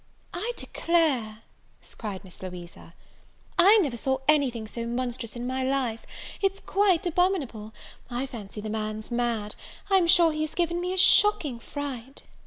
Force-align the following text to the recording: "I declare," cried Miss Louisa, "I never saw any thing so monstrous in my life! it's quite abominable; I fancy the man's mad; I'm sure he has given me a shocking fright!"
"I 0.33 0.53
declare," 0.55 1.43
cried 1.95 2.23
Miss 2.23 2.41
Louisa, 2.41 2.95
"I 3.59 3.77
never 3.83 3.95
saw 3.95 4.17
any 4.27 4.49
thing 4.49 4.65
so 4.65 4.87
monstrous 4.87 5.35
in 5.35 5.45
my 5.45 5.61
life! 5.63 6.07
it's 6.41 6.59
quite 6.59 7.05
abominable; 7.05 7.71
I 8.09 8.25
fancy 8.25 8.61
the 8.61 8.69
man's 8.71 9.11
mad; 9.11 9.53
I'm 9.91 10.07
sure 10.07 10.31
he 10.31 10.41
has 10.41 10.55
given 10.55 10.81
me 10.81 10.91
a 10.91 10.97
shocking 10.97 11.59
fright!" 11.59 12.23